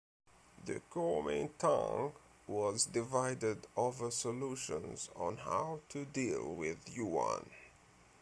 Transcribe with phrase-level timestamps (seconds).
[0.65, 2.13] The Kuomintang
[2.47, 7.47] was divided over solutions on how to deal with Yuan.